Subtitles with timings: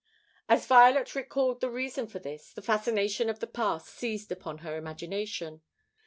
[0.49, 4.75] As Violet recalled the reason for this, the fascination of the past seized upon her
[4.75, 5.61] imagination.